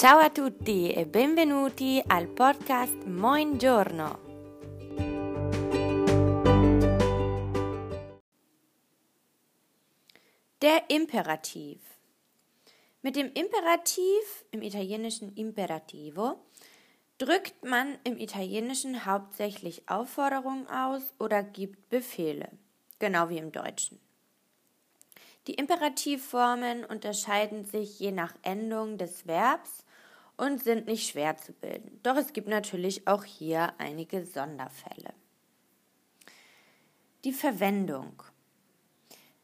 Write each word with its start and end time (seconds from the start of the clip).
Ciao 0.00 0.18
a 0.18 0.30
tutti 0.30 0.90
e 0.90 1.04
benvenuti 1.04 2.02
al 2.06 2.26
podcast 2.28 3.04
Moin 3.04 3.58
Giorno. 3.58 4.18
Der 10.62 10.84
Imperativ. 10.88 11.82
Mit 13.02 13.14
dem 13.14 13.30
Imperativ, 13.34 14.46
im 14.52 14.62
italienischen 14.62 15.34
Imperativo, 15.34 16.46
drückt 17.18 17.62
man 17.62 17.98
im 18.02 18.16
Italienischen 18.16 19.04
hauptsächlich 19.04 19.86
Aufforderungen 19.86 20.66
aus 20.66 21.02
oder 21.18 21.42
gibt 21.42 21.90
Befehle, 21.90 22.48
genau 22.98 23.28
wie 23.28 23.36
im 23.36 23.52
Deutschen. 23.52 24.00
Die 25.46 25.54
Imperativformen 25.54 26.86
unterscheiden 26.86 27.66
sich 27.66 27.98
je 27.98 28.12
nach 28.12 28.34
Endung 28.40 28.96
des 28.96 29.26
Verbs 29.26 29.84
und 30.40 30.62
sind 30.62 30.86
nicht 30.86 31.08
schwer 31.08 31.36
zu 31.36 31.52
bilden. 31.52 32.00
Doch 32.02 32.16
es 32.16 32.32
gibt 32.32 32.48
natürlich 32.48 33.06
auch 33.06 33.24
hier 33.24 33.74
einige 33.78 34.24
Sonderfälle. 34.24 35.12
Die 37.24 37.32
Verwendung. 37.32 38.22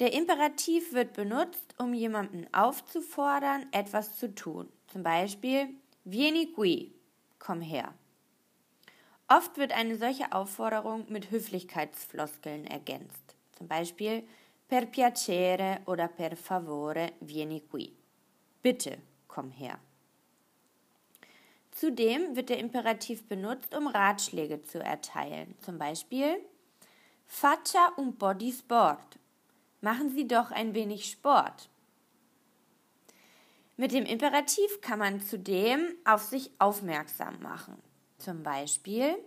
Der 0.00 0.12
Imperativ 0.12 0.92
wird 0.92 1.12
benutzt, 1.12 1.74
um 1.78 1.92
jemanden 1.92 2.46
aufzufordern, 2.52 3.66
etwas 3.72 4.16
zu 4.16 4.34
tun. 4.34 4.68
Zum 4.88 5.02
Beispiel 5.02 5.68
Vieni 6.04 6.52
qui, 6.54 6.94
komm 7.38 7.60
her. 7.60 7.92
Oft 9.28 9.58
wird 9.58 9.72
eine 9.72 9.96
solche 9.96 10.32
Aufforderung 10.32 11.06
mit 11.10 11.30
Höflichkeitsfloskeln 11.30 12.66
ergänzt. 12.66 13.36
Zum 13.52 13.68
Beispiel 13.68 14.26
Per 14.68 14.86
piacere 14.86 15.82
oder 15.86 16.08
per 16.08 16.36
favore 16.36 17.12
vieni 17.20 17.60
qui. 17.60 17.92
Bitte 18.62 18.98
komm 19.28 19.52
her. 19.52 19.78
Zudem 21.78 22.34
wird 22.36 22.48
der 22.48 22.58
Imperativ 22.58 23.28
benutzt, 23.28 23.74
um 23.74 23.86
Ratschläge 23.86 24.62
zu 24.62 24.82
erteilen. 24.82 25.54
Zum 25.60 25.76
Beispiel 25.76 26.38
Faccia 27.26 27.92
un 27.98 28.16
po' 28.16 28.32
di 28.32 28.50
sport. 28.50 29.18
Machen 29.82 30.08
Sie 30.08 30.26
doch 30.26 30.50
ein 30.52 30.72
wenig 30.72 31.10
Sport. 31.10 31.68
Mit 33.76 33.92
dem 33.92 34.06
Imperativ 34.06 34.80
kann 34.80 35.00
man 35.00 35.20
zudem 35.20 35.94
auf 36.06 36.22
sich 36.22 36.50
aufmerksam 36.58 37.42
machen. 37.42 37.76
Zum 38.16 38.42
Beispiel 38.42 39.18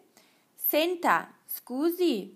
Senta, 0.55 1.27
scusi, 1.47 2.35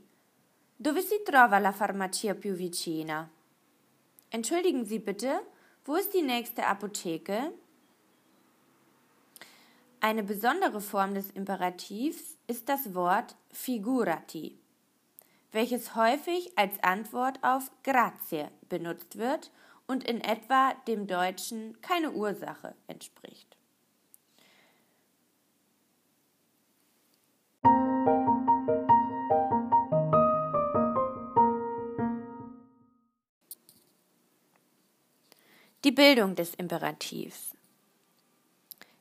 Dove 0.78 1.02
si 1.02 1.24
trova 1.24 1.58
la 1.58 1.72
farmacia 1.72 2.36
più 2.36 2.54
vicina? 2.54 3.30
Entschuldigen 4.30 4.86
Sie 4.86 5.00
bitte, 5.00 5.42
wo 5.86 5.96
ist 5.96 6.14
die 6.14 6.22
nächste 6.22 6.68
Apotheke? 6.68 7.52
Eine 10.06 10.24
besondere 10.24 10.82
Form 10.82 11.14
des 11.14 11.32
Imperativs 11.32 12.38
ist 12.48 12.68
das 12.68 12.94
Wort 12.94 13.38
figurati, 13.54 14.60
welches 15.54 15.96
häufig 15.96 16.58
als 16.58 16.74
Antwort 16.84 17.40
auf 17.42 17.72
grazie 17.84 18.50
benutzt 18.68 19.18
wird 19.18 19.50
und 19.88 20.04
in 20.04 20.20
etwa 20.20 20.74
dem 20.90 21.08
Deutschen 21.08 21.80
keine 21.80 22.12
Ursache 22.12 22.76
entspricht. 22.88 23.56
Die 35.86 35.92
Bildung 35.94 36.36
des 36.36 36.56
Imperativs. 36.56 37.56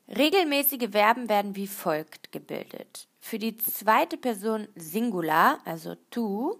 Regelmäßige 0.07 0.89
Verben 0.91 1.29
werden 1.29 1.55
wie 1.55 1.67
folgt 1.67 2.31
gebildet. 2.31 3.07
Für 3.19 3.39
die 3.39 3.55
zweite 3.57 4.17
Person 4.17 4.67
Singular, 4.75 5.59
also 5.65 5.95
tu, 6.11 6.57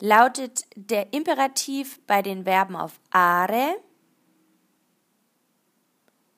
lautet 0.00 0.64
der 0.74 1.12
Imperativ 1.12 2.00
bei 2.06 2.22
den 2.22 2.44
Verben 2.44 2.74
auf 2.74 2.98
are 3.10 3.76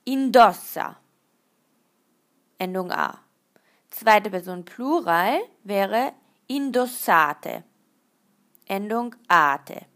indossa, 0.05 0.99
Endung 2.59 2.93
a. 2.93 3.21
Zweite 3.91 4.29
Person 4.29 4.67
Plural 4.67 5.41
wäre 5.63 6.13
indossate, 6.47 7.65
Endung 8.67 9.17
ate. 9.29 9.87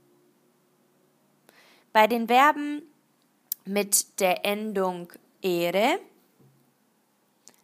Bei 1.92 2.06
den 2.06 2.26
Verben 2.26 2.82
mit 3.66 4.18
der 4.20 4.46
Endung 4.46 5.12
ere 5.42 5.98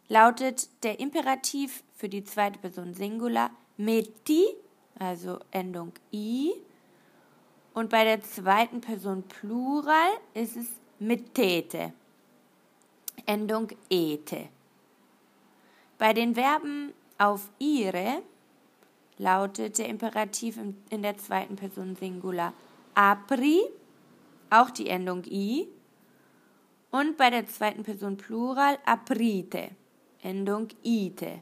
lautet 0.07 0.69
der 0.83 0.99
Imperativ 0.99 1.83
für 1.95 2.09
die 2.09 2.23
zweite 2.23 2.59
Person 2.59 2.93
Singular 2.93 3.51
metti, 3.77 4.45
also 4.99 5.39
Endung 5.51 5.93
i. 6.11 6.53
Und 7.73 7.89
bei 7.89 8.03
der 8.03 8.21
zweiten 8.21 8.81
Person 8.81 9.23
Plural 9.23 10.11
ist 10.33 10.55
es 10.55 10.67
mettete, 10.99 11.93
Endung 13.25 13.69
ete. 13.89 14.49
Bei 15.97 16.13
den 16.13 16.35
Verben 16.35 16.93
auf 17.17 17.49
ihre 17.59 18.21
lautet 19.17 19.77
der 19.77 19.87
Imperativ 19.87 20.59
in 20.89 21.01
der 21.01 21.17
zweiten 21.17 21.55
Person 21.55 21.95
Singular 21.95 22.53
apri, 22.93 23.61
auch 24.49 24.69
die 24.69 24.87
Endung 24.87 25.23
i. 25.25 25.67
Und 26.95 27.17
bei 27.17 27.29
der 27.29 27.45
zweiten 27.45 27.83
Person 27.83 28.15
Plural 28.15 28.79
aprite, 28.85 29.71
Endung 30.21 30.69
ite. 30.81 31.41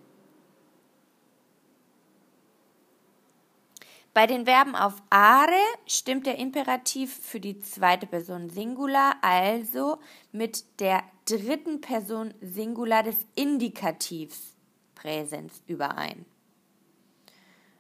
Bei 4.15 4.25
den 4.25 4.45
Verben 4.45 4.75
auf 4.75 4.95
are 5.11 5.51
stimmt 5.85 6.25
der 6.25 6.39
Imperativ 6.39 7.15
für 7.15 7.39
die 7.39 7.59
zweite 7.59 8.07
Person 8.07 8.49
Singular 8.49 9.17
also 9.21 9.99
mit 10.31 10.65
der 10.79 11.03
dritten 11.25 11.81
Person 11.81 12.33
Singular 12.41 13.03
des 13.03 13.17
Indikativs 13.35 14.55
Präsens 14.95 15.61
überein. 15.67 16.25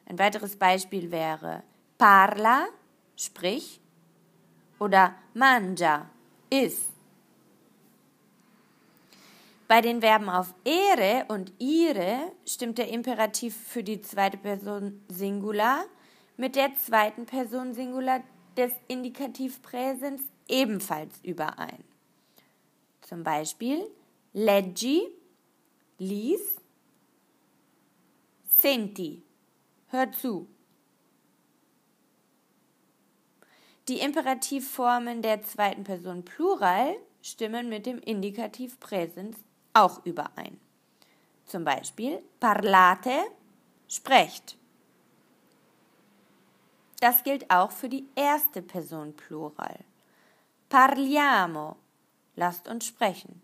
Ein 0.05 0.19
weiteres 0.19 0.57
Beispiel 0.57 1.09
wäre 1.09 1.63
parla, 1.97 2.67
sprich, 3.15 3.81
oder 4.77 5.15
mangia, 5.33 6.11
is. 6.51 6.92
Bei 9.73 9.81
den 9.81 10.01
Verben 10.01 10.29
auf 10.29 10.53
ere 10.65 11.25
und 11.29 11.51
ihre 11.57 12.31
stimmt 12.45 12.77
der 12.77 12.89
Imperativ 12.89 13.57
für 13.57 13.81
die 13.81 14.01
zweite 14.01 14.37
Person 14.37 15.03
Singular 15.07 15.85
mit 16.37 16.55
der 16.55 16.75
zweiten 16.75 17.25
Person 17.25 17.73
Singular 17.73 18.21
des 18.55 18.71
Indikativpräsens 18.87 20.21
ebenfalls 20.47 21.19
überein. 21.23 21.83
Zum 23.01 23.23
Beispiel 23.23 23.83
leggi, 24.33 25.07
lies, 25.97 26.61
senti, 28.45 29.23
hör 29.87 30.11
zu. 30.11 30.47
Die 33.87 34.01
Imperativformen 34.01 35.23
der 35.23 35.41
zweiten 35.41 35.83
Person 35.83 36.23
Plural 36.23 36.95
stimmen 37.23 37.69
mit 37.69 37.87
dem 37.87 37.97
Indikativ 37.97 38.79
Präsens 38.79 39.35
auch 39.73 40.05
überein. 40.05 40.59
Zum 41.45 41.63
Beispiel 41.63 42.23
parlate, 42.39 43.11
sprecht. 43.87 44.57
Das 46.99 47.23
gilt 47.23 47.51
auch 47.51 47.71
für 47.71 47.89
die 47.89 48.07
erste 48.15 48.61
Person 48.61 49.13
Plural. 49.15 49.79
Parliamo, 50.69 51.75
lasst 52.35 52.67
uns 52.67 52.87
sprechen. 52.87 53.41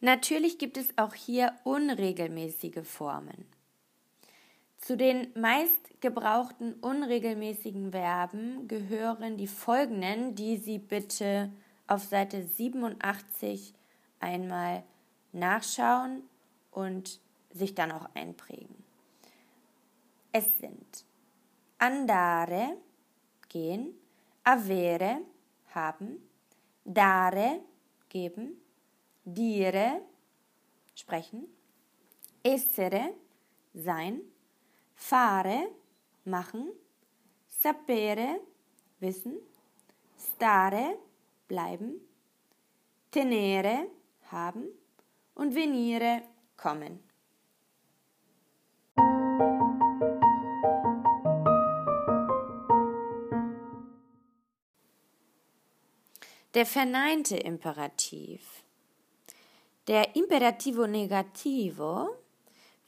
Natürlich 0.00 0.58
gibt 0.58 0.76
es 0.76 0.98
auch 0.98 1.14
hier 1.14 1.54
unregelmäßige 1.62 2.84
Formen. 2.84 3.46
Zu 4.82 4.96
den 4.96 5.32
meist 5.40 6.00
gebrauchten 6.00 6.74
unregelmäßigen 6.74 7.92
Verben 7.92 8.66
gehören 8.66 9.36
die 9.36 9.46
folgenden, 9.46 10.34
die 10.34 10.56
Sie 10.56 10.80
bitte 10.80 11.52
auf 11.86 12.02
Seite 12.02 12.42
87 12.42 13.74
einmal 14.18 14.82
nachschauen 15.30 16.24
und 16.72 17.20
sich 17.52 17.76
dann 17.76 17.92
auch 17.92 18.08
einprägen. 18.14 18.74
Es 20.32 20.58
sind 20.58 21.04
andare, 21.78 22.76
gehen, 23.50 23.94
avere, 24.42 25.18
haben, 25.72 26.28
dare, 26.84 27.60
geben, 28.08 28.60
dire, 29.24 30.00
sprechen, 30.96 31.44
essere, 32.42 33.10
sein, 33.74 34.22
fare, 35.02 35.68
machen, 36.24 36.72
sapere, 37.48 38.40
wissen, 39.00 39.36
stare, 40.16 40.96
bleiben, 41.48 42.00
tenere, 43.10 43.88
haben 44.30 44.64
und 45.34 45.54
venire, 45.54 46.22
kommen. 46.56 47.00
Der 56.54 56.66
verneinte 56.66 57.36
Imperativ. 57.36 58.62
Der 59.88 60.14
Imperativo 60.14 60.86
Negativo 60.86 62.10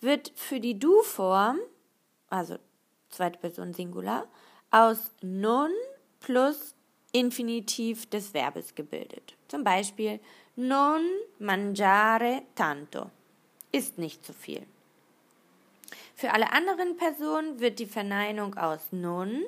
wird 0.00 0.32
für 0.36 0.60
die 0.60 0.78
Du-Form, 0.78 1.58
also 2.34 2.58
zweite 3.10 3.38
Person 3.38 3.72
Singular, 3.72 4.26
aus 4.70 5.10
non 5.22 5.70
plus 6.20 6.74
Infinitiv 7.12 8.06
des 8.10 8.34
Verbes 8.34 8.74
gebildet. 8.74 9.36
Zum 9.46 9.62
Beispiel 9.62 10.18
non 10.56 11.00
mangiare 11.38 12.42
tanto. 12.56 13.10
Ist 13.70 13.98
nicht 13.98 14.26
zu 14.26 14.32
viel. 14.32 14.66
Für 16.16 16.32
alle 16.32 16.50
anderen 16.50 16.96
Personen 16.96 17.60
wird 17.60 17.78
die 17.78 17.86
Verneinung 17.86 18.56
aus 18.56 18.80
non 18.90 19.44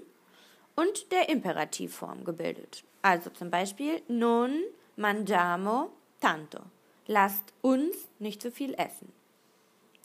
und 0.76 1.10
der 1.10 1.28
Imperativform 1.28 2.24
gebildet. 2.24 2.84
Also 3.02 3.30
zum 3.30 3.50
Beispiel 3.50 4.00
non 4.06 4.62
mangiamo 4.96 5.90
tanto. 6.20 6.60
Lasst 7.08 7.52
uns 7.62 7.96
nicht 8.20 8.40
zu 8.40 8.52
viel 8.52 8.74
essen. 8.74 9.12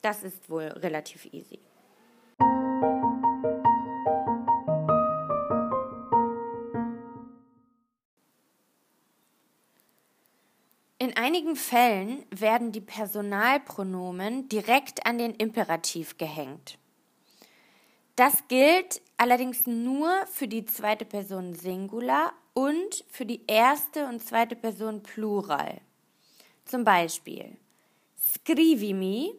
Das 0.02 0.24
ist 0.24 0.50
wohl 0.50 0.64
relativ 0.64 1.26
easy. 1.32 1.60
In 11.02 11.18
einigen 11.18 11.56
Fällen 11.56 12.24
werden 12.30 12.72
die 12.72 12.80
Personalpronomen 12.80 14.48
direkt 14.50 15.04
an 15.04 15.18
den 15.18 15.34
Imperativ 15.34 16.20
gehängt. 16.20 16.78
Das 18.16 18.48
gilt 18.50 19.02
allerdings 19.18 19.66
nur 19.66 20.12
für 20.28 20.48
die 20.48 20.64
zweite 20.64 21.06
Person 21.06 21.56
Singular 21.56 22.34
und 22.54 23.04
für 23.10 23.26
die 23.26 23.42
erste 23.48 24.06
und 24.06 24.24
zweite 24.24 24.56
Person 24.56 25.02
Plural. 25.02 25.82
Zum 26.66 26.84
Beispiel 26.84 27.58
scrivimi 28.20 29.34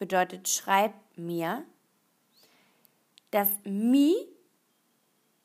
bedeutet 0.00 0.48
schreib 0.48 0.94
mir. 1.14 1.64
Das 3.30 3.50
mi 3.62 4.16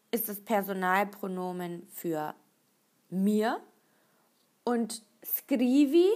ist 0.10 0.30
das 0.30 0.42
Personalpronomen 0.42 1.88
für 1.92 2.34
mir 3.12 3.62
und 4.66 5.04
scrivi 5.24 6.10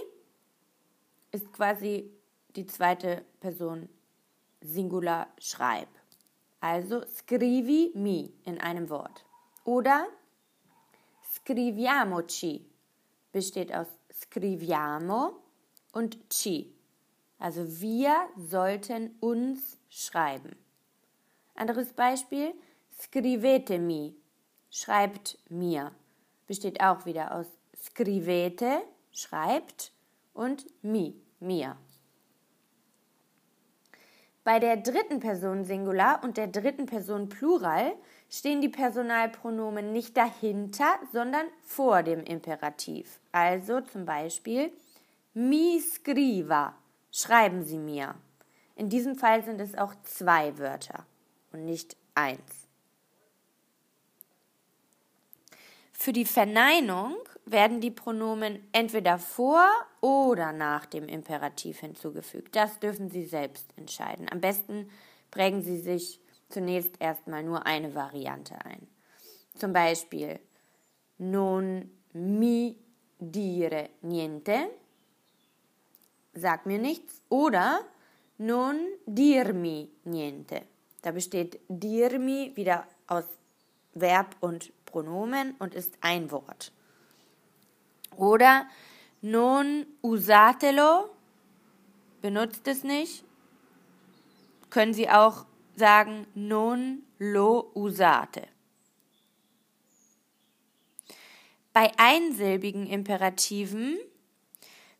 ist 1.32 1.50
quasi 1.52 2.10
die 2.56 2.66
zweite 2.66 3.24
Person 3.40 3.88
Singular 4.60 5.28
schreib. 5.38 5.88
Also 6.60 7.02
scrivi 7.06 7.92
mi 7.94 8.34
in 8.44 8.60
einem 8.60 8.90
Wort. 8.90 9.24
Oder 9.64 10.06
scriviamoci 11.32 12.66
besteht 13.32 13.72
aus 13.74 13.86
scriviamo 14.12 15.36
und 15.92 16.18
ci. 16.28 16.74
Also 17.38 17.80
wir 17.80 18.28
sollten 18.36 19.16
uns 19.20 19.78
schreiben. 19.88 20.56
Anderes 21.54 21.92
Beispiel, 21.92 22.52
scrivetemi, 23.00 24.14
schreibt 24.70 25.38
mir, 25.48 25.92
besteht 26.46 26.82
auch 26.82 27.06
wieder 27.06 27.34
aus 27.34 27.46
scrivete, 27.82 28.82
schreibt 29.12 29.92
und 30.34 30.66
mi, 30.82 31.14
mir. 31.40 31.76
Bei 34.42 34.58
der 34.58 34.78
dritten 34.78 35.20
Person 35.20 35.64
Singular 35.64 36.24
und 36.24 36.36
der 36.36 36.48
dritten 36.48 36.86
Person 36.86 37.28
Plural 37.28 37.92
stehen 38.30 38.60
die 38.60 38.68
Personalpronomen 38.68 39.92
nicht 39.92 40.16
dahinter, 40.16 40.98
sondern 41.12 41.46
vor 41.62 42.02
dem 42.02 42.24
Imperativ. 42.24 43.20
Also 43.32 43.80
zum 43.80 44.06
Beispiel 44.06 44.72
mi 45.34 45.80
scriva, 45.80 46.74
schreiben 47.12 47.64
Sie 47.64 47.78
mir. 47.78 48.14
In 48.76 48.88
diesem 48.88 49.14
Fall 49.14 49.44
sind 49.44 49.60
es 49.60 49.76
auch 49.76 49.94
zwei 50.04 50.56
Wörter 50.58 51.04
und 51.52 51.66
nicht 51.66 51.96
eins. 52.14 52.68
Für 55.92 56.14
die 56.14 56.24
Verneinung 56.24 57.16
werden 57.50 57.80
die 57.80 57.90
Pronomen 57.90 58.60
entweder 58.72 59.18
vor 59.18 59.66
oder 60.00 60.52
nach 60.52 60.86
dem 60.86 61.08
Imperativ 61.08 61.80
hinzugefügt. 61.80 62.54
Das 62.54 62.78
dürfen 62.78 63.10
Sie 63.10 63.24
selbst 63.24 63.66
entscheiden. 63.76 64.26
Am 64.30 64.40
besten 64.40 64.88
prägen 65.30 65.62
Sie 65.62 65.78
sich 65.78 66.20
zunächst 66.48 67.00
erstmal 67.00 67.42
nur 67.42 67.66
eine 67.66 67.94
Variante 67.94 68.54
ein. 68.64 68.86
Zum 69.54 69.72
Beispiel 69.72 70.40
non 71.18 71.90
mi 72.12 72.76
dire 73.18 73.90
niente 74.02 74.70
sag 76.34 76.66
mir 76.66 76.78
nichts 76.78 77.22
oder 77.28 77.80
non 78.38 78.78
dirmi 79.06 79.90
niente. 80.04 80.62
Da 81.02 81.12
besteht 81.12 81.60
dirmi 81.68 82.52
wieder 82.54 82.86
aus 83.06 83.24
Verb 83.94 84.36
und 84.40 84.72
Pronomen 84.86 85.54
und 85.58 85.74
ist 85.74 85.94
ein 86.00 86.30
Wort. 86.30 86.72
Oder 88.16 88.66
non 89.20 89.86
usatelo, 90.02 91.10
benutzt 92.20 92.66
es 92.68 92.84
nicht. 92.84 93.24
Können 94.70 94.94
Sie 94.94 95.08
auch 95.08 95.46
sagen 95.76 96.26
non 96.34 97.02
lo 97.18 97.70
usate. 97.74 98.46
Bei 101.72 101.92
einsilbigen 101.98 102.86
Imperativen 102.86 103.98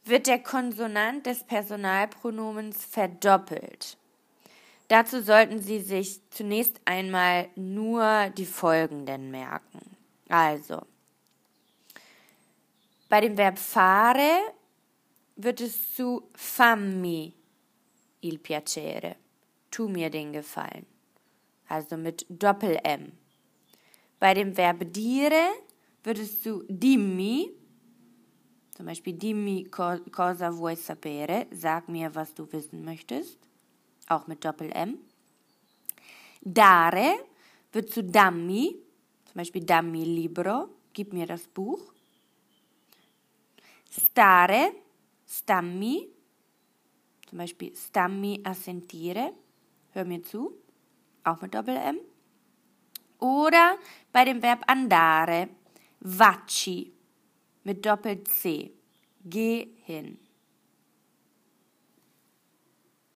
wird 0.05 0.27
der 0.27 0.39
Konsonant 0.39 1.27
des 1.27 1.45
Personalpronomens 1.45 2.85
verdoppelt. 2.85 3.97
Dazu 4.89 5.23
sollten 5.23 5.61
Sie 5.61 5.81
sich 5.81 6.21
zunächst 6.31 6.81
einmal 6.85 7.49
nur 7.55 8.31
die 8.37 8.47
folgenden 8.47 9.31
merken. 9.31 9.81
Also, 10.29 10.83
bei 13.11 13.21
dem 13.21 13.37
Verb 13.37 13.59
fare 13.59 14.55
wird 15.37 15.61
es 15.61 15.95
zu 15.95 16.31
fammi 16.35 17.35
il 18.23 18.39
piacere. 18.39 19.17
Tu 19.71 19.89
mir 19.89 20.11
den 20.11 20.33
Gefallen. 20.33 20.87
Also 21.69 21.97
mit 21.97 22.27
Doppel-M. 22.29 23.13
Bei 24.19 24.35
dem 24.35 24.57
Verb 24.57 24.93
dire 24.93 25.51
wird 26.03 26.19
es 26.19 26.41
zu 26.43 26.65
dimmi 26.69 27.61
zum 28.81 28.87
Beispiel, 28.87 29.13
dimmi 29.13 29.67
cosa 30.11 30.51
vuoi 30.51 30.75
sapere, 30.75 31.47
sag 31.51 31.87
mir, 31.91 32.15
was 32.15 32.33
du 32.33 32.51
wissen 32.51 32.83
möchtest, 32.83 33.39
auch 34.09 34.27
mit 34.27 34.43
Doppel-M. 34.43 34.97
Dare 36.41 37.13
wird 37.73 37.91
zu 37.91 38.03
dammi, 38.03 38.75
zum 39.27 39.35
Beispiel 39.35 39.65
dammi 39.67 40.03
libro, 40.05 40.71
gib 40.95 41.13
mir 41.13 41.27
das 41.27 41.47
Buch. 41.47 41.93
Stare, 43.91 44.73
stammi, 45.27 46.09
zum 47.29 47.39
Beispiel 47.39 47.75
stammi 47.75 48.41
a 48.45 48.55
sentire, 48.55 49.33
hör 49.93 50.05
mir 50.05 50.23
zu, 50.23 50.53
auch 51.25 51.41
mit 51.41 51.55
Doppel-M. 51.55 51.99
Oder 53.19 53.77
bei 54.13 54.25
dem 54.25 54.41
Verb 54.43 54.63
andare, 54.67 55.49
vacci, 56.01 56.93
mit 57.65 57.85
Doppel-C. 57.85 58.71
Geh 59.25 59.69
hin. 59.85 60.19